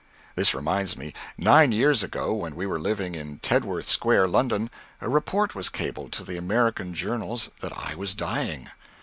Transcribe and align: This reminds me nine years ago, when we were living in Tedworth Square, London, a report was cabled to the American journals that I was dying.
This 0.33 0.55
reminds 0.55 0.97
me 0.97 1.13
nine 1.37 1.71
years 1.71 2.01
ago, 2.01 2.33
when 2.33 2.55
we 2.55 2.65
were 2.65 2.79
living 2.79 3.13
in 3.13 3.37
Tedworth 3.37 3.87
Square, 3.87 4.29
London, 4.29 4.71
a 4.99 5.07
report 5.07 5.53
was 5.53 5.69
cabled 5.69 6.11
to 6.13 6.23
the 6.23 6.37
American 6.37 6.95
journals 6.95 7.51
that 7.59 7.71
I 7.77 7.93
was 7.93 8.15
dying. 8.15 8.69